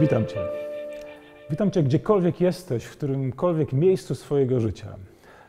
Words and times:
Witam 0.00 0.26
Cię. 0.26 0.40
Witam 1.50 1.70
Cię 1.70 1.82
gdziekolwiek 1.82 2.40
jesteś, 2.40 2.84
w 2.84 2.92
którymkolwiek 2.92 3.72
miejscu 3.72 4.14
swojego 4.14 4.60
życia. 4.60 4.96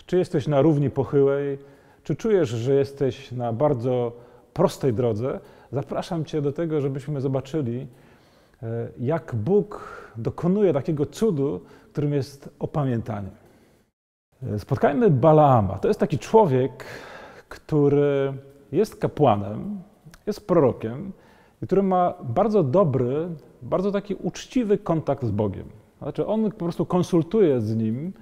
Czy 0.05 0.17
jesteś 0.17 0.47
na 0.47 0.61
równi 0.61 0.89
pochyłej, 0.89 1.57
czy 2.03 2.15
czujesz, 2.15 2.49
że 2.49 2.73
jesteś 2.73 3.31
na 3.31 3.53
bardzo 3.53 4.11
prostej 4.53 4.93
drodze, 4.93 5.39
zapraszam 5.71 6.25
Cię 6.25 6.41
do 6.41 6.51
tego, 6.51 6.81
żebyśmy 6.81 7.21
zobaczyli, 7.21 7.87
e, 8.63 8.87
jak 8.99 9.35
Bóg 9.35 9.97
dokonuje 10.17 10.73
takiego 10.73 11.05
cudu, 11.05 11.61
którym 11.91 12.13
jest 12.13 12.49
opamiętanie. 12.59 13.29
E, 14.43 14.59
spotkajmy 14.59 15.09
Balaama. 15.09 15.77
To 15.79 15.87
jest 15.87 15.99
taki 15.99 16.19
człowiek, 16.19 16.85
który 17.49 18.33
jest 18.71 18.95
kapłanem, 18.95 19.81
jest 20.27 20.47
prorokiem, 20.47 21.11
który 21.61 21.83
ma 21.83 22.13
bardzo 22.23 22.63
dobry, 22.63 23.27
bardzo 23.61 23.91
taki 23.91 24.15
uczciwy 24.15 24.77
kontakt 24.77 25.25
z 25.25 25.31
Bogiem. 25.31 25.65
Znaczy, 26.01 26.25
on 26.27 26.51
po 26.51 26.57
prostu 26.57 26.85
konsultuje 26.85 27.61
z 27.61 27.75
nim 27.75 28.13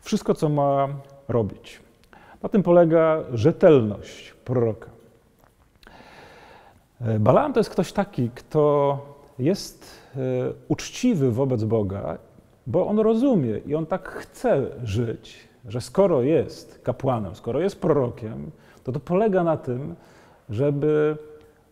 wszystko, 0.00 0.34
co 0.34 0.48
ma 0.48 0.88
robić. 1.28 1.80
Na 2.42 2.48
tym 2.48 2.62
polega 2.62 3.18
rzetelność 3.32 4.34
proroka. 4.44 4.90
E, 7.00 7.18
Balaam 7.18 7.52
to 7.52 7.60
jest 7.60 7.70
ktoś 7.70 7.92
taki, 7.92 8.30
kto 8.34 8.98
jest 9.38 9.90
e, 10.16 10.18
uczciwy 10.68 11.32
wobec 11.32 11.64
Boga, 11.64 12.18
bo 12.66 12.86
on 12.86 12.98
rozumie 12.98 13.58
i 13.58 13.74
on 13.74 13.86
tak 13.86 14.08
chce 14.08 14.66
żyć, 14.84 15.48
że 15.68 15.80
skoro 15.80 16.22
jest 16.22 16.80
kapłanem, 16.82 17.34
skoro 17.34 17.60
jest 17.60 17.80
prorokiem, 17.80 18.50
to 18.84 18.92
to 18.92 19.00
polega 19.00 19.44
na 19.44 19.56
tym, 19.56 19.94
żeby 20.50 21.16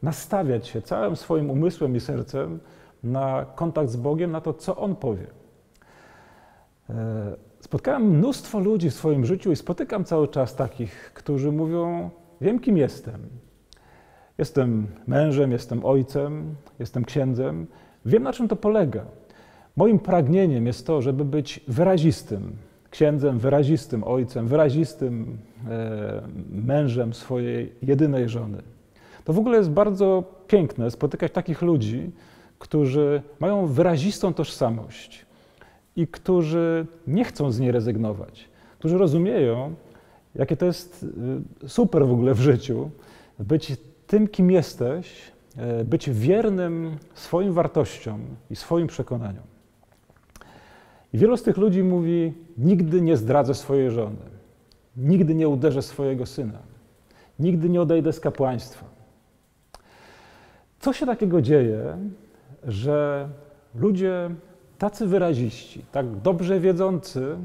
nastawiać 0.03 0.67
się 0.67 0.83
całym 0.83 1.17
swoim 1.17 1.51
umysłem 1.51 1.97
i 1.97 2.01
sercem 2.01 2.61
na 3.03 3.47
kontakt 3.55 3.91
z 3.91 3.97
Bogiem, 3.97 4.31
na 4.31 4.41
to, 4.41 4.55
co 4.55 4.77
On 4.77 4.97
powie. 4.97 5.27
E, 6.91 7.37
spotkałem 7.61 8.03
mnóstwo 8.03 8.59
ludzi 8.59 8.91
w 8.91 8.95
swoim 8.95 9.27
życiu 9.27 9.53
i 9.53 9.57
spotykam 9.57 10.05
cały 10.05 10.29
czas 10.29 10.57
takich, 10.57 11.13
którzy 11.15 11.53
mówią: 11.53 12.11
Wiem, 12.41 12.59
kim 12.59 12.77
jestem. 12.77 13.21
Jestem 14.39 14.87
mężem, 15.07 15.53
jestem 15.53 15.85
ojcem, 15.85 16.55
jestem 16.79 17.05
księdzem. 17.05 17.67
Wiem, 18.05 18.23
na 18.23 18.33
czym 18.33 18.49
to 18.49 18.57
polega. 18.57 19.05
Moim 19.77 19.99
pragnieniem 19.99 20.67
jest 20.67 20.87
to, 20.87 21.03
żeby 21.03 21.25
być 21.25 21.61
wyrazistym 21.69 22.57
księdzem, 22.91 23.39
wyrazistym 23.39 24.05
ojcem, 24.05 24.49
wyrazistym 24.49 25.39
e, 25.69 26.23
mężem 26.51 27.15
swojej 27.15 27.73
jedynej 27.83 28.29
żony. 28.29 28.63
To 29.31 29.35
w 29.35 29.39
ogóle 29.39 29.57
jest 29.57 29.71
bardzo 29.71 30.25
piękne 30.47 30.91
spotykać 30.91 31.33
takich 31.33 31.63
ludzi, 31.63 32.11
którzy 32.59 33.23
mają 33.41 33.67
wyrazistą 33.67 34.35
tożsamość 34.35 35.27
i 35.97 36.07
którzy 36.07 36.87
nie 37.07 37.25
chcą 37.25 37.53
z 37.53 37.61
niej 37.61 37.73
rezygnować, 37.73 38.49
którzy 38.79 38.99
rozumieją, 38.99 39.75
jakie 40.35 40.57
to 40.57 40.67
jest 40.67 41.07
y, 41.65 41.69
super 41.69 42.07
w 42.07 42.13
ogóle 42.13 42.35
w 42.35 42.41
życiu, 42.41 42.91
być 43.39 43.77
tym, 44.07 44.29
kim 44.29 44.51
jesteś, 44.51 45.33
y, 45.81 45.85
być 45.85 46.11
wiernym 46.11 46.97
swoim 47.15 47.53
wartościom 47.53 48.21
i 48.51 48.57
swoim 48.57 48.87
przekonaniom. 48.87 49.45
I 51.13 51.19
wielu 51.19 51.37
z 51.37 51.43
tych 51.43 51.57
ludzi 51.57 51.83
mówi: 51.83 52.33
Nigdy 52.59 53.01
nie 53.01 53.17
zdradzę 53.17 53.55
swojej 53.55 53.91
żony, 53.91 54.27
nigdy 54.97 55.35
nie 55.35 55.49
uderzę 55.49 55.83
swojego 55.83 56.27
syna, 56.27 56.59
nigdy 57.39 57.69
nie 57.69 57.83
odejdę 57.83 58.13
z 58.13 58.21
kapłaństwa. 58.21 58.90
Co 60.81 60.93
się 60.93 61.07
takiego 61.07 61.43
dzieje, 61.43 61.99
że 62.65 63.29
ludzie 63.75 64.31
tacy 64.79 65.07
wyraziści, 65.07 65.85
tak 65.93 66.17
dobrze 66.17 66.61
wiedzący, 66.61 67.37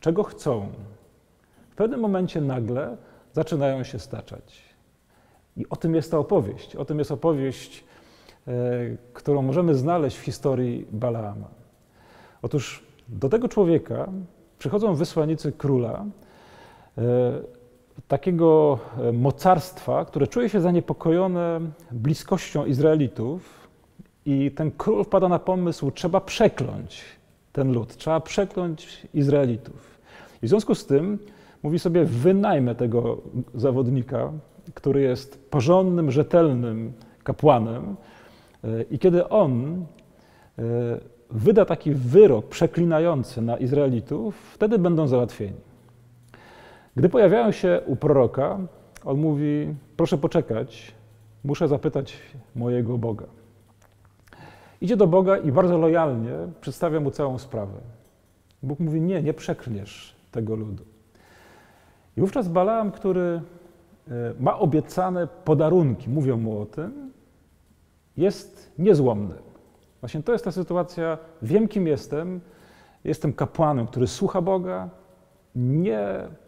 czego 0.00 0.22
chcą, 0.22 0.68
w 1.70 1.74
pewnym 1.74 2.00
momencie 2.00 2.40
nagle 2.40 2.96
zaczynają 3.32 3.84
się 3.84 3.98
staczać. 3.98 4.62
I 5.56 5.68
o 5.68 5.76
tym 5.76 5.94
jest 5.94 6.10
ta 6.10 6.18
opowieść. 6.18 6.76
O 6.76 6.84
tym 6.84 6.98
jest 6.98 7.10
opowieść, 7.10 7.84
e, 8.48 8.52
którą 9.12 9.42
możemy 9.42 9.74
znaleźć 9.74 10.16
w 10.16 10.20
historii 10.20 10.86
Balaama. 10.92 11.48
Otóż 12.42 12.86
do 13.08 13.28
tego 13.28 13.48
człowieka 13.48 14.08
przychodzą 14.58 14.94
wysłannicy 14.94 15.52
króla, 15.52 16.04
e, 16.98 17.02
takiego 18.08 18.78
e, 18.98 19.12
mocarstwa, 19.12 20.04
które 20.04 20.26
czuje 20.26 20.48
się 20.48 20.60
zaniepokojone 20.60 21.60
bliskością 21.92 22.64
Izraelitów 22.64 23.68
i 24.26 24.50
ten 24.50 24.70
król 24.70 25.04
wpada 25.04 25.28
na 25.28 25.38
pomysł, 25.38 25.90
trzeba 25.90 26.20
przekląć 26.20 27.02
ten 27.52 27.72
lud, 27.72 27.96
trzeba 27.96 28.20
przekląć 28.20 29.06
Izraelitów. 29.14 30.00
I 30.42 30.46
w 30.46 30.48
związku 30.48 30.74
z 30.74 30.86
tym 30.86 31.18
mówi 31.62 31.78
sobie, 31.78 32.04
wynajmę 32.04 32.74
tego 32.74 33.18
zawodnika, 33.54 34.32
który 34.74 35.00
jest 35.00 35.50
porządnym, 35.50 36.10
rzetelnym 36.10 36.92
kapłanem 37.24 37.96
e, 38.64 38.82
i 38.90 38.98
kiedy 38.98 39.28
on 39.28 39.84
e, 40.58 40.62
wyda 41.30 41.64
taki 41.64 41.92
wyrok 41.92 42.46
przeklinający 42.48 43.42
na 43.42 43.56
Izraelitów, 43.56 44.36
wtedy 44.54 44.78
będą 44.78 45.08
załatwieni. 45.08 45.66
Gdy 46.96 47.08
pojawiają 47.08 47.52
się 47.52 47.80
u 47.86 47.96
proroka, 47.96 48.58
on 49.04 49.18
mówi: 49.18 49.74
Proszę 49.96 50.18
poczekać, 50.18 50.94
muszę 51.44 51.68
zapytać 51.68 52.18
mojego 52.54 52.98
Boga. 52.98 53.26
Idzie 54.80 54.96
do 54.96 55.06
Boga 55.06 55.36
i 55.36 55.52
bardzo 55.52 55.78
lojalnie 55.78 56.32
przedstawia 56.60 57.00
mu 57.00 57.10
całą 57.10 57.38
sprawę. 57.38 57.78
Bóg 58.62 58.80
mówi: 58.80 59.00
Nie, 59.00 59.22
nie 59.22 59.34
przeklniesz 59.34 60.16
tego 60.30 60.56
ludu. 60.56 60.84
I 62.16 62.20
wówczas 62.20 62.48
Balaam, 62.48 62.92
który 62.92 63.40
e, 64.08 64.12
ma 64.40 64.58
obiecane 64.58 65.26
podarunki, 65.44 66.10
mówią 66.10 66.36
mu 66.36 66.60
o 66.60 66.66
tym, 66.66 67.12
jest 68.16 68.72
niezłomny. 68.78 69.34
Właśnie 70.00 70.22
to 70.22 70.32
jest 70.32 70.44
ta 70.44 70.52
sytuacja. 70.52 71.18
Wiem, 71.42 71.68
kim 71.68 71.86
jestem. 71.86 72.40
Jestem 73.04 73.32
kapłanem, 73.32 73.86
który 73.86 74.06
słucha 74.06 74.42
Boga, 74.42 74.90
nie 75.56 76.04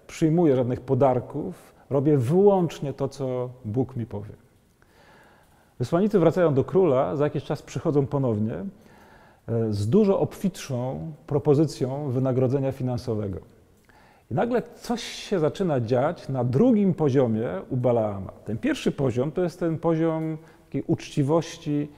przyjmuję 0.07 0.57
żadnych 0.57 0.81
podarków, 0.81 1.75
robię 1.91 2.19
wyłącznie 2.19 2.93
to, 2.93 3.09
co 3.09 3.51
Bóg 3.65 3.97
mi 3.97 4.07
powie. 4.07 4.33
Wysłannicy 5.79 6.19
wracają 6.19 6.55
do 6.55 6.65
króla, 6.65 7.17
za 7.17 7.25
jakiś 7.25 7.45
czas 7.45 7.63
przychodzą 7.63 8.07
ponownie 8.07 8.55
e, 8.55 9.73
z 9.73 9.89
dużo 9.89 10.21
obfitszą 10.21 11.13
propozycją 11.27 12.11
wynagrodzenia 12.11 12.73
finansowego. 12.73 13.39
I 14.31 14.35
nagle 14.35 14.63
coś 14.81 15.03
się 15.03 15.39
zaczyna 15.39 15.81
dziać 15.81 16.29
na 16.29 16.45
drugim 16.45 16.95
poziomie 16.95 17.49
u 17.71 17.77
Balaama. 17.77 18.33
Ten 18.45 18.59
pierwszy 18.59 18.93
poziom 18.93 19.33
to 19.33 19.43
jest 19.43 19.61
ten 19.61 19.79
poziom 19.79 20.39
takiej 20.65 20.83
uczciwości. 20.87 21.89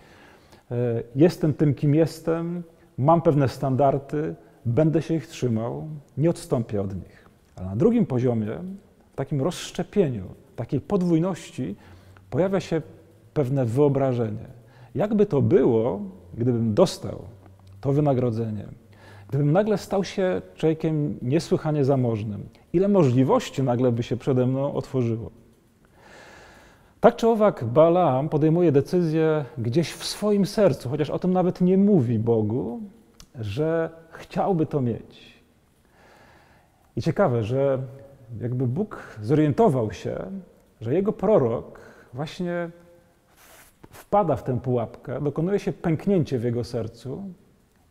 E, 0.70 0.76
jestem 1.16 1.54
tym, 1.54 1.74
kim 1.74 1.94
jestem, 1.94 2.62
mam 2.98 3.22
pewne 3.22 3.48
standardy, 3.48 4.34
będę 4.66 5.02
się 5.02 5.14
ich 5.14 5.26
trzymał, 5.26 5.88
nie 6.16 6.30
odstąpię 6.30 6.80
od 6.80 6.94
nich. 6.94 7.28
Ale 7.56 7.66
na 7.66 7.76
drugim 7.76 8.06
poziomie, 8.06 8.58
w 9.12 9.16
takim 9.16 9.42
rozszczepieniu, 9.42 10.24
takiej 10.56 10.80
podwójności, 10.80 11.76
pojawia 12.30 12.60
się 12.60 12.82
pewne 13.34 13.64
wyobrażenie. 13.64 14.46
Jakby 14.94 15.26
to 15.26 15.42
było, 15.42 16.00
gdybym 16.34 16.74
dostał 16.74 17.22
to 17.80 17.92
wynagrodzenie, 17.92 18.68
gdybym 19.28 19.52
nagle 19.52 19.78
stał 19.78 20.04
się 20.04 20.42
człowiekiem 20.54 21.18
niesłychanie 21.22 21.84
zamożnym, 21.84 22.48
ile 22.72 22.88
możliwości 22.88 23.62
nagle 23.62 23.92
by 23.92 24.02
się 24.02 24.16
przede 24.16 24.46
mną 24.46 24.74
otworzyło. 24.74 25.30
Tak 27.00 27.16
czy 27.16 27.28
owak, 27.28 27.64
Balaam 27.64 28.28
podejmuje 28.28 28.72
decyzję 28.72 29.44
gdzieś 29.58 29.92
w 29.92 30.04
swoim 30.04 30.46
sercu, 30.46 30.88
chociaż 30.88 31.10
o 31.10 31.18
tym 31.18 31.32
nawet 31.32 31.60
nie 31.60 31.78
mówi 31.78 32.18
Bogu, 32.18 32.80
że 33.34 33.90
chciałby 34.12 34.66
to 34.66 34.80
mieć. 34.80 35.40
I 36.96 37.02
ciekawe, 37.02 37.42
że 37.42 37.78
jakby 38.40 38.66
Bóg 38.66 39.18
zorientował 39.22 39.92
się, 39.92 40.30
że 40.80 40.94
jego 40.94 41.12
prorok 41.12 41.80
właśnie 42.12 42.70
wpada 43.90 44.36
w 44.36 44.44
tę 44.44 44.60
pułapkę, 44.60 45.20
dokonuje 45.20 45.58
się 45.58 45.72
pęknięcie 45.72 46.38
w 46.38 46.44
jego 46.44 46.64
sercu 46.64 47.24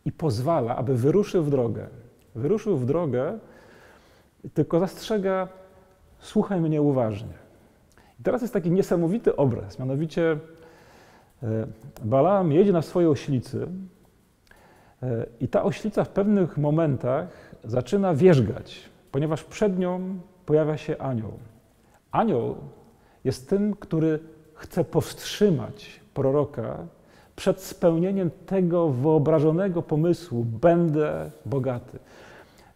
i 0.04 0.12
pozwala, 0.12 0.76
aby 0.76 0.94
wyruszył 0.94 1.44
w 1.44 1.50
drogę. 1.50 1.86
Wyruszył 2.34 2.76
w 2.76 2.86
drogę, 2.86 3.38
tylko 4.54 4.80
zastrzega, 4.80 5.48
słuchaj 6.18 6.60
mnie 6.60 6.82
uważnie. 6.82 7.34
I 8.20 8.22
teraz 8.22 8.42
jest 8.42 8.54
taki 8.54 8.70
niesamowity 8.70 9.36
obraz, 9.36 9.78
mianowicie 9.78 10.38
e, 11.42 11.66
Balaam 12.04 12.52
jedzie 12.52 12.72
na 12.72 12.82
swojej 12.82 13.10
oślicy 13.10 13.66
i 15.40 15.48
ta 15.48 15.62
oślica 15.62 16.04
w 16.04 16.08
pewnych 16.08 16.58
momentach 16.58 17.28
zaczyna 17.64 18.14
wierzgać 18.14 18.90
ponieważ 19.12 19.44
przed 19.44 19.78
nią 19.78 20.18
pojawia 20.46 20.76
się 20.76 20.98
anioł. 20.98 21.32
Anioł 22.10 22.56
jest 23.24 23.48
tym, 23.50 23.74
który 23.74 24.18
chce 24.54 24.84
powstrzymać 24.84 26.00
proroka 26.14 26.86
przed 27.36 27.60
spełnieniem 27.60 28.30
tego 28.46 28.88
wyobrażonego 28.88 29.82
pomysłu 29.82 30.44
będę 30.44 31.30
bogaty. 31.46 31.98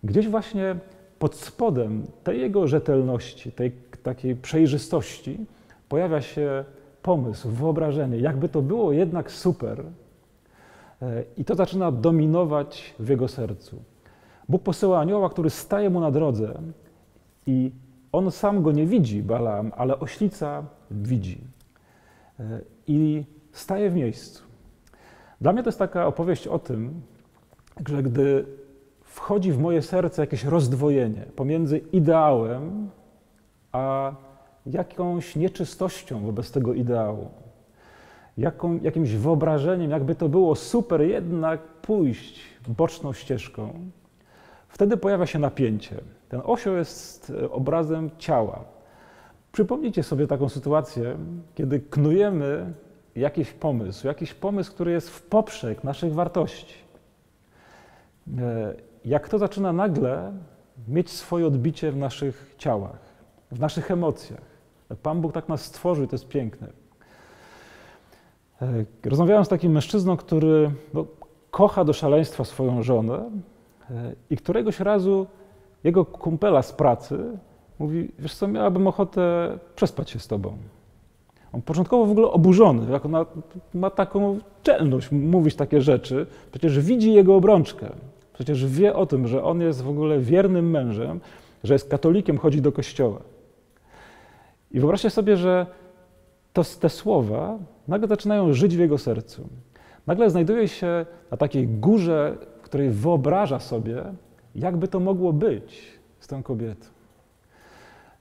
Gdzieś 0.04 0.28
właśnie 0.28 0.76
pod 1.18 1.34
spodem 1.34 2.06
tej 2.24 2.40
jego 2.40 2.68
rzetelności, 2.68 3.52
tej 3.52 3.72
takiej 4.02 4.36
przejrzystości 4.36 5.46
pojawia 5.88 6.20
się 6.20 6.64
pomysł, 7.02 7.48
wyobrażenie, 7.50 8.18
jakby 8.18 8.48
to 8.48 8.62
było 8.62 8.92
jednak 8.92 9.30
super. 9.30 9.84
E, 11.02 11.24
I 11.36 11.44
to 11.44 11.54
zaczyna 11.54 11.92
dominować 11.92 12.94
w 12.98 13.08
jego 13.08 13.28
sercu. 13.28 13.82
Bóg 14.48 14.62
posyła 14.62 15.00
anioła, 15.00 15.30
który 15.30 15.50
staje 15.50 15.90
mu 15.90 16.00
na 16.00 16.10
drodze 16.10 16.60
i 17.46 17.72
on 18.12 18.30
sam 18.30 18.62
go 18.62 18.72
nie 18.72 18.86
widzi, 18.86 19.22
Balaam, 19.22 19.72
ale 19.76 20.00
oślica 20.00 20.64
widzi. 20.90 21.40
E, 22.40 22.60
I 22.86 23.24
staje 23.52 23.90
w 23.90 23.94
miejscu. 23.94 24.42
Dla 25.40 25.52
mnie 25.52 25.62
to 25.62 25.68
jest 25.68 25.78
taka 25.78 26.06
opowieść 26.06 26.46
o 26.46 26.58
tym, 26.58 27.00
że 27.88 28.02
gdy 28.02 28.46
wchodzi 29.02 29.52
w 29.52 29.58
moje 29.58 29.82
serce 29.82 30.22
jakieś 30.22 30.44
rozdwojenie 30.44 31.26
pomiędzy 31.36 31.78
ideałem 31.78 32.90
a 33.72 34.12
jakąś 34.66 35.36
nieczystością 35.36 36.20
wobec 36.20 36.50
tego 36.50 36.74
ideału, 36.74 37.30
jaką, 38.38 38.78
jakimś 38.82 39.10
wyobrażeniem, 39.10 39.90
jakby 39.90 40.14
to 40.14 40.28
było 40.28 40.54
super 40.54 41.00
jednak 41.00 41.60
pójść 41.60 42.40
boczną 42.68 43.12
ścieżką, 43.12 43.90
wtedy 44.68 44.96
pojawia 44.96 45.26
się 45.26 45.38
napięcie. 45.38 46.00
Ten 46.28 46.40
osioł 46.44 46.74
jest 46.74 47.32
e, 47.42 47.50
obrazem 47.50 48.10
ciała. 48.18 48.64
Przypomnijcie 49.52 50.02
sobie 50.02 50.26
taką 50.26 50.48
sytuację, 50.48 51.16
kiedy 51.54 51.80
knujemy 51.80 52.72
jakiś 53.16 53.52
pomysł, 53.52 54.06
jakiś 54.06 54.34
pomysł, 54.34 54.72
który 54.72 54.92
jest 54.92 55.10
w 55.10 55.22
poprzek 55.22 55.84
naszych 55.84 56.14
wartości. 56.14 56.74
E, 58.38 58.74
jak 59.04 59.28
to 59.28 59.38
zaczyna 59.38 59.72
nagle 59.72 60.32
mieć 60.88 61.10
swoje 61.10 61.46
odbicie 61.46 61.92
w 61.92 61.96
naszych 61.96 62.54
ciałach, 62.58 62.98
w 63.52 63.60
naszych 63.60 63.90
emocjach. 63.90 64.54
Pan 65.02 65.20
Bóg 65.20 65.32
tak 65.32 65.48
nas 65.48 65.64
stworzył, 65.64 66.06
to 66.06 66.14
jest 66.14 66.28
piękne. 66.28 66.83
E, 68.64 69.08
rozmawiałem 69.08 69.44
z 69.44 69.48
takim 69.48 69.72
mężczyzną, 69.72 70.16
który 70.16 70.70
no, 70.94 71.06
kocha 71.50 71.84
do 71.84 71.92
szaleństwa 71.92 72.44
swoją 72.44 72.82
żonę 72.82 73.30
e, 73.90 74.12
i 74.30 74.36
któregoś 74.36 74.80
razu 74.80 75.26
jego 75.84 76.04
kumpela 76.04 76.62
z 76.62 76.72
pracy 76.72 77.18
mówi, 77.78 78.08
wiesz 78.18 78.34
co, 78.34 78.48
miałabym 78.48 78.86
ochotę 78.86 79.58
przespać 79.76 80.10
się 80.10 80.18
z 80.18 80.26
tobą. 80.26 80.56
On 81.52 81.62
początkowo 81.62 82.06
w 82.06 82.10
ogóle 82.10 82.26
oburzony, 82.26 82.92
jak 82.92 83.06
ona 83.06 83.26
ma 83.74 83.90
taką 83.90 84.38
czelność 84.62 85.10
mówić 85.12 85.54
takie 85.54 85.80
rzeczy, 85.80 86.26
przecież 86.50 86.80
widzi 86.80 87.12
jego 87.12 87.36
obrączkę, 87.36 87.86
przecież 88.32 88.66
wie 88.66 88.94
o 88.94 89.06
tym, 89.06 89.26
że 89.26 89.44
on 89.44 89.60
jest 89.60 89.82
w 89.82 89.88
ogóle 89.88 90.20
wiernym 90.20 90.70
mężem, 90.70 91.20
że 91.64 91.74
jest 91.74 91.88
katolikiem, 91.88 92.38
chodzi 92.38 92.60
do 92.60 92.72
kościoła. 92.72 93.18
I 94.70 94.80
wyobraźcie 94.80 95.10
sobie, 95.10 95.36
że 95.36 95.66
to, 96.52 96.62
te 96.80 96.88
słowa 96.88 97.58
nagle 97.88 98.08
zaczynają 98.08 98.52
żyć 98.52 98.76
w 98.76 98.80
jego 98.80 98.98
sercu. 98.98 99.48
Nagle 100.06 100.30
znajduje 100.30 100.68
się 100.68 101.06
na 101.30 101.36
takiej 101.36 101.68
górze, 101.68 102.36
w 102.58 102.64
której 102.64 102.90
wyobraża 102.90 103.58
sobie, 103.58 104.04
jakby 104.54 104.88
to 104.88 105.00
mogło 105.00 105.32
być 105.32 105.82
z 106.20 106.26
tą 106.26 106.42
kobietą. 106.42 106.86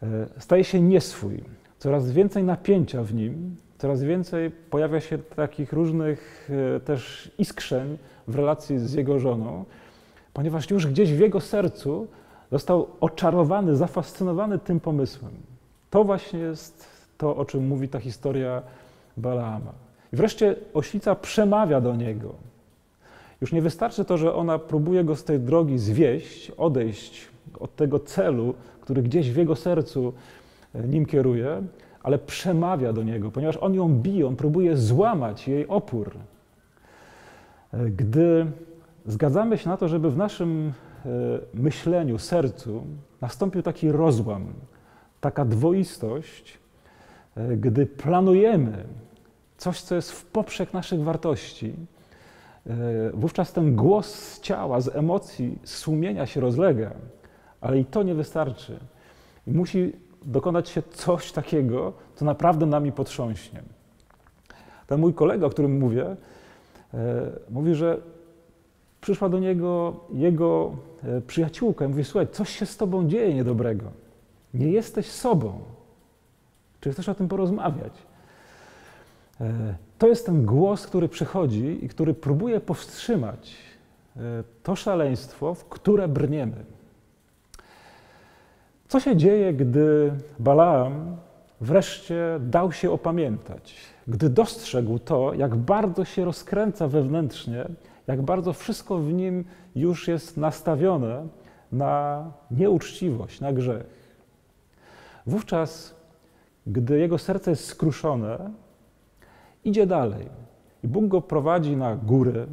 E, 0.04 0.08
staje 0.38 0.64
się 0.64 0.82
nieswój, 0.82 1.44
coraz 1.80 2.12
więcej 2.12 2.44
napięcia 2.44 3.04
w 3.04 3.14
nim, 3.14 3.56
coraz 3.78 4.04
więcej 4.04 4.52
pojawia 4.52 5.00
się 5.00 5.18
takich 5.18 5.74
różnych 5.74 6.50
e, 6.76 6.80
też 6.80 7.32
iskrzeń 7.38 7.98
w 8.28 8.36
relacji 8.36 8.80
z 8.80 8.94
jego 8.94 9.20
żoną, 9.20 9.66
ponieważ 10.34 10.70
już 10.72 10.88
gdzieś 10.88 11.14
w 11.14 11.20
jego 11.20 11.40
sercu 11.40 12.08
został 12.52 12.88
oczarowany, 13.00 13.76
zafascynowany 13.76 14.60
tym 14.60 14.80
pomysłem. 14.80 15.32
To 15.90 16.04
właśnie 16.04 16.40
jest 16.40 16.88
to, 17.18 17.36
o 17.36 17.46
czym 17.46 17.68
mówi 17.68 17.88
ta 17.90 18.00
historia 18.00 18.62
Balaama. 19.18 19.72
I 20.14 20.16
wreszcie 20.16 20.56
oślica 20.74 21.16
przemawia 21.16 21.82
do 21.82 21.96
niego. 21.96 22.36
Już 23.42 23.52
nie 23.52 23.62
wystarczy 23.62 24.06
to, 24.06 24.18
że 24.18 24.36
ona 24.36 24.60
próbuje 24.60 25.04
go 25.04 25.16
z 25.16 25.24
tej 25.24 25.40
drogi 25.40 25.78
zwieść, 25.78 26.52
odejść 26.52 27.28
od 27.60 27.76
tego 27.76 28.00
celu, 28.00 28.54
który 28.82 29.04
gdzieś 29.04 29.32
w 29.32 29.38
jego 29.38 29.56
sercu 29.56 30.14
e, 30.76 30.88
nim 30.88 31.06
kieruje, 31.06 31.62
ale 32.04 32.20
przemawia 32.20 32.94
do 32.94 33.04
niego, 33.04 33.32
ponieważ 33.32 33.58
on 33.58 33.74
ją 33.74 33.90
bije, 33.90 34.28
on 34.28 34.36
próbuje 34.36 34.78
złamać 34.78 35.48
jej 35.48 35.68
opór. 35.68 36.12
E, 37.74 37.90
gdy 37.90 38.46
zgadzamy 39.06 39.58
się 39.58 39.70
na 39.70 39.78
to, 39.78 39.88
żeby 39.88 40.12
w 40.12 40.18
naszym 40.18 40.74
e, 41.06 41.10
myśleniu, 41.54 42.18
sercu 42.18 42.84
nastąpił 43.22 43.62
taki 43.62 43.92
rozłam, 43.92 44.46
taka 45.22 45.46
dwoistość, 45.46 46.63
gdy 47.58 47.86
planujemy 47.86 48.84
coś, 49.58 49.82
co 49.82 49.96
jest 49.96 50.12
w 50.12 50.26
poprzek 50.26 50.74
naszych 50.74 51.04
wartości, 51.04 51.74
e, 52.68 52.74
wówczas 53.14 53.54
ten 53.54 53.76
głos 53.76 54.16
z 54.16 54.42
ciała, 54.42 54.82
z 54.82 54.96
emocji, 54.96 55.60
z 55.64 55.76
sumienia 55.76 56.26
się 56.26 56.42
rozlega, 56.42 56.92
ale 57.62 57.80
i 57.80 57.86
to 57.86 58.04
nie 58.04 58.16
wystarczy. 58.16 58.80
Musi 59.48 59.94
dokonać 60.26 60.70
się 60.70 60.82
coś 60.82 61.32
takiego, 61.32 61.94
co 62.16 62.26
naprawdę 62.26 62.66
nami 62.66 62.92
potrząśnie. 62.92 63.64
Ten 64.88 65.00
mój 65.00 65.14
kolega, 65.14 65.48
o 65.48 65.50
którym 65.50 65.80
mówię, 65.80 66.06
e, 66.06 67.32
mówi, 67.50 67.76
że 67.76 67.98
przyszła 69.02 69.30
do 69.30 69.40
niego 69.40 70.00
jego 70.14 70.76
przyjaciółka 71.28 71.86
i 71.86 71.88
mówi, 71.88 72.04
słuchaj, 72.04 72.28
coś 72.32 72.50
się 72.50 72.66
z 72.66 72.78
tobą 72.78 73.08
dzieje 73.08 73.34
niedobrego. 73.34 73.86
Nie 74.54 74.68
jesteś 74.68 75.06
sobą. 75.06 75.73
Czy 76.84 76.92
chcesz 76.92 77.10
o 77.10 77.16
tym 77.16 77.28
porozmawiać? 77.28 77.94
E, 79.42 79.76
to 79.98 80.08
jest 80.08 80.26
ten 80.26 80.46
głos, 80.46 80.88
który 80.88 81.10
przychodzi 81.10 81.86
i 81.86 81.90
który 81.90 82.14
próbuje 82.14 82.60
powstrzymać 82.60 83.56
e, 84.16 84.20
to 84.64 84.76
szaleństwo, 84.76 85.54
w 85.54 85.66
które 85.66 86.08
brniemy. 86.08 86.66
Co 88.88 89.00
się 89.00 89.16
dzieje, 89.16 89.54
gdy 89.54 90.12
Balaam 90.40 91.18
wreszcie 91.62 92.40
dał 92.40 92.72
się 92.72 92.92
opamiętać, 92.92 93.76
gdy 94.08 94.30
dostrzegł 94.30 95.00
to, 95.00 95.34
jak 95.34 95.56
bardzo 95.56 96.06
się 96.06 96.26
rozkręca 96.26 96.88
wewnętrznie, 96.88 97.66
jak 98.08 98.22
bardzo 98.22 98.54
wszystko 98.54 98.98
w 98.98 99.14
nim 99.14 99.46
już 99.76 100.08
jest 100.08 100.38
nastawione 100.38 101.28
na 101.72 102.24
nieuczciwość, 102.52 103.42
na 103.42 103.54
grzech. 103.54 104.04
Wówczas, 105.26 106.03
gdy 106.68 107.00
jego 107.00 107.18
serce 107.18 107.52
jest 107.52 107.66
skruszone, 107.66 108.52
idzie 109.64 109.88
dalej. 109.88 110.30
I 110.84 110.88
Bóg 110.88 111.08
go 111.08 111.22
prowadzi 111.22 111.78
na 111.78 111.96
góry, 111.96 112.48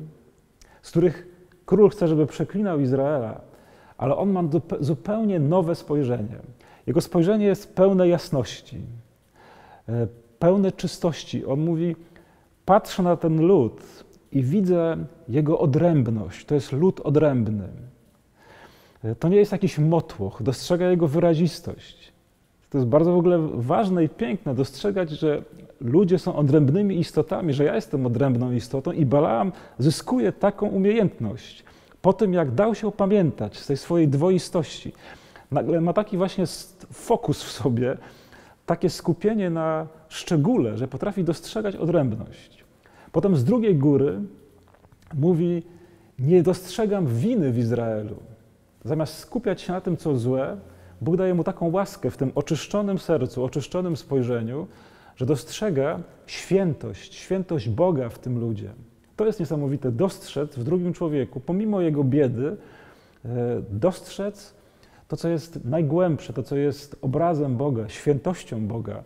z 0.82 0.90
których 0.90 1.26
król 1.66 1.90
chce, 1.90 2.08
żeby 2.08 2.26
przeklinał 2.26 2.80
Izraela, 2.80 3.40
ale 3.98 4.16
on 4.16 4.30
ma 4.30 4.42
zupełnie 4.80 5.40
nowe 5.40 5.74
spojrzenie. 5.74 6.36
Jego 6.86 7.00
spojrzenie 7.00 7.46
jest 7.46 7.74
pełne 7.74 8.08
jasności, 8.08 8.80
e, 9.88 10.06
pełne 10.38 10.72
czystości. 10.72 11.46
On 11.46 11.60
mówi: 11.60 11.96
Patrzę 12.64 13.02
na 13.02 13.16
ten 13.16 13.46
lud 13.46 14.04
i 14.32 14.42
widzę 14.42 14.96
jego 15.28 15.58
odrębność. 15.58 16.44
To 16.44 16.54
jest 16.54 16.72
lud 16.72 17.00
odrębny. 17.00 17.68
E, 19.04 19.14
to 19.14 19.28
nie 19.28 19.36
jest 19.36 19.52
jakiś 19.52 19.78
motłoch, 19.78 20.42
dostrzega 20.42 20.90
jego 20.90 21.08
wyrazistość. 21.08 22.12
To 22.70 22.78
jest 22.78 22.88
bardzo 22.88 23.12
w 23.12 23.18
ogóle 23.18 23.38
ważne 23.54 24.04
i 24.04 24.08
piękne 24.08 24.54
dostrzegać, 24.54 25.10
że 25.10 25.42
ludzie 25.80 26.18
są 26.18 26.36
odrębnymi 26.36 26.98
istotami, 26.98 27.52
że 27.52 27.64
ja 27.64 27.74
jestem 27.74 28.06
odrębną 28.06 28.52
istotą 28.52 28.92
i 28.92 29.06
Balaam 29.06 29.52
zyskuje 29.78 30.32
taką 30.32 30.68
umiejętność. 30.68 31.64
Po 32.02 32.12
tym, 32.12 32.34
jak 32.34 32.50
dał 32.50 32.74
się 32.74 32.86
opamiętać 32.86 33.58
z 33.58 33.66
tej 33.66 33.76
swojej 33.76 34.08
dwoistości, 34.08 34.92
nagle 35.50 35.80
ma 35.80 35.92
taki 35.92 36.16
właśnie 36.16 36.44
fokus 36.92 37.42
w 37.42 37.50
sobie, 37.50 37.96
takie 38.66 38.90
skupienie 38.90 39.50
na 39.50 39.86
szczególe, 40.08 40.78
że 40.78 40.88
potrafi 40.88 41.24
dostrzegać 41.24 41.76
odrębność. 41.76 42.64
Potem 43.12 43.36
z 43.36 43.44
drugiej 43.44 43.76
góry 43.76 44.20
mówi: 45.14 45.62
Nie 46.18 46.42
dostrzegam 46.42 47.06
winy 47.06 47.52
w 47.52 47.58
Izraelu. 47.58 48.16
Zamiast 48.84 49.18
skupiać 49.18 49.60
się 49.60 49.72
na 49.72 49.80
tym, 49.80 49.96
co 49.96 50.16
złe, 50.16 50.56
Bóg 51.00 51.16
daje 51.16 51.34
mu 51.34 51.44
taką 51.44 51.70
łaskę 51.70 52.10
w 52.10 52.16
tym 52.16 52.32
oczyszczonym 52.34 52.98
sercu, 52.98 53.44
oczyszczonym 53.44 53.96
spojrzeniu, 53.96 54.66
że 55.16 55.26
dostrzega 55.26 56.00
świętość, 56.26 57.14
świętość 57.14 57.68
Boga 57.68 58.08
w 58.08 58.18
tym 58.18 58.38
ludzie. 58.38 58.70
To 59.16 59.26
jest 59.26 59.40
niesamowite. 59.40 59.92
Dostrzec 59.92 60.56
w 60.56 60.64
drugim 60.64 60.92
człowieku, 60.92 61.40
pomimo 61.40 61.80
jego 61.80 62.04
biedy, 62.04 62.56
e, 63.24 63.28
dostrzec 63.70 64.54
to, 65.08 65.16
co 65.16 65.28
jest 65.28 65.64
najgłębsze, 65.64 66.32
to, 66.32 66.42
co 66.42 66.56
jest 66.56 66.96
obrazem 67.02 67.56
Boga, 67.56 67.88
świętością 67.88 68.66
Boga 68.66 69.02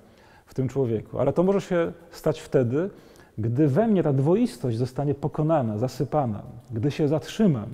w 0.47 0.55
tym 0.55 0.69
człowieku. 0.69 1.19
Ale 1.19 1.33
to 1.33 1.43
może 1.43 1.61
się 1.61 1.93
stać 2.11 2.41
wtedy, 2.41 2.91
gdy 3.39 3.69
we 3.69 3.87
mnie 3.87 4.03
ta 4.03 4.13
dwoistość 4.13 4.79
zostanie 4.79 5.15
pokonana, 5.15 5.79
zasypana, 5.79 6.43
gdy 6.71 6.91
się 6.91 7.09
zatrzymam 7.09 7.69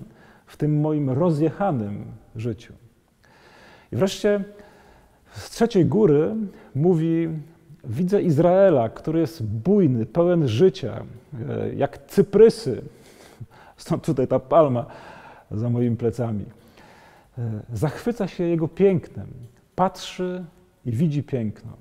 w 0.47 0.57
tym 0.57 0.81
moim 0.81 1.11
rozjechanym 1.11 2.05
życiu. 2.37 2.75
I 3.93 3.97
wreszcie 3.97 4.45
z 5.33 5.51
trzeciej 5.51 5.87
góry 5.87 6.35
mówi: 6.75 7.29
Widzę 7.85 8.23
Izraela, 8.23 8.89
który 8.89 9.21
jest 9.21 9.43
bujny, 9.43 10.07
pełen 10.07 10.49
życia, 10.49 11.05
e, 11.49 11.75
jak 11.75 12.07
cyprysy. 12.07 12.83
Stąd 13.77 14.05
tutaj 14.05 14.29
ta 14.29 14.39
palma 14.39 14.87
za 15.51 15.71
moimi 15.71 15.97
plecami. 15.97 16.45
E, 17.39 17.51
zachwyca 17.73 18.29
się 18.29 18.45
jego 18.45 18.69
pięknem, 18.69 19.27
patrzy 19.75 20.45
i 20.87 20.93
widzi 20.93 21.23
piękno. 21.23 21.73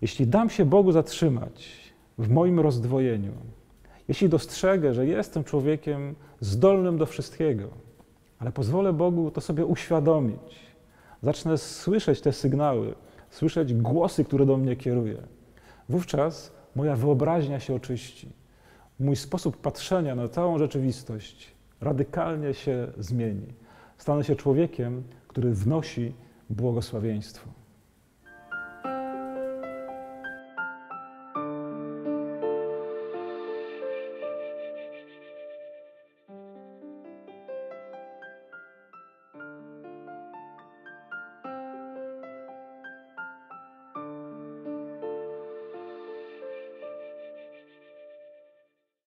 Jeśli 0.00 0.26
dam 0.26 0.50
się 0.50 0.64
Bogu 0.64 0.92
zatrzymać 0.92 1.92
w 2.18 2.28
moim 2.28 2.60
rozdwojeniu, 2.60 3.32
jeśli 4.08 4.28
dostrzegę, 4.28 4.94
że 4.94 5.06
jestem 5.06 5.44
człowiekiem 5.44 6.14
zdolnym 6.40 6.98
do 6.98 7.06
wszystkiego, 7.06 7.68
ale 8.38 8.52
pozwolę 8.52 8.92
Bogu 8.92 9.30
to 9.30 9.40
sobie 9.40 9.66
uświadomić, 9.66 10.71
zacznę 11.22 11.58
słyszeć 11.58 12.20
te 12.20 12.32
sygnały, 12.32 12.94
słyszeć 13.30 13.74
głosy, 13.74 14.24
które 14.24 14.46
do 14.46 14.56
mnie 14.56 14.76
kieruje, 14.76 15.16
wówczas 15.88 16.52
moja 16.76 16.96
wyobraźnia 16.96 17.60
się 17.60 17.74
oczyści. 17.74 18.32
Mój 19.00 19.16
sposób 19.16 19.56
patrzenia 19.56 20.14
na 20.14 20.28
całą 20.28 20.58
rzeczywistość 20.58 21.52
radykalnie 21.80 22.54
się 22.54 22.92
zmieni. 22.98 23.46
Stanę 23.98 24.24
się 24.24 24.36
człowiekiem, 24.36 25.02
który 25.28 25.52
wnosi 25.52 26.14
błogosławieństwo. 26.50 27.61